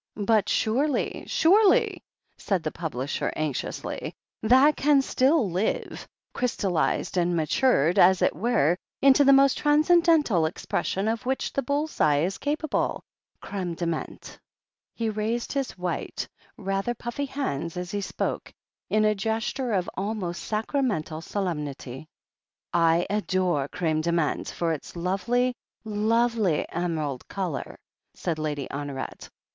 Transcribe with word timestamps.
But 0.25 0.49
surely— 0.49 1.25
surely," 1.27 2.01
said 2.35 2.63
the 2.63 2.71
publisher 2.71 3.31
anxiously, 3.35 4.15
that 4.41 4.75
can 4.75 5.03
still 5.03 5.51
live— 5.51 6.07
crystallized 6.33 7.17
and 7.17 7.35
matured, 7.35 7.99
as 7.99 8.23
it 8.23 8.35
were, 8.35 8.77
into 9.03 9.23
the 9.23 9.31
most 9.31 9.59
transcendental 9.59 10.47
expression 10.47 11.07
of 11.07 11.27
which 11.27 11.53
the 11.53 11.61
bull's 11.61 12.01
eye 12.01 12.21
is 12.21 12.39
capable— 12.39 13.03
crime 13.43 13.75
de 13.75 13.85
menthe." 13.85 14.39
He 14.95 15.07
raised 15.07 15.53
his 15.53 15.77
white, 15.77 16.27
rather 16.57 16.95
puffy 16.95 17.25
hands 17.27 17.77
as 17.77 17.91
he 17.91 18.01
spoke, 18.01 18.51
in 18.89 19.05
a 19.05 19.13
gesture 19.13 19.71
of 19.71 19.87
almost 19.93 20.41
sacramental 20.43 21.21
solemnity. 21.21 22.07
"I 22.73 23.05
adore 23.07 23.67
crime 23.67 24.01
de 24.01 24.11
menthe, 24.11 24.49
for 24.51 24.73
its 24.73 24.95
lovely, 24.95 25.53
lovely 25.85 26.65
eme'ald 26.73 27.27
colour," 27.27 27.77
said 28.15 28.39
Lady 28.39 28.67
Honoret. 28.71 29.29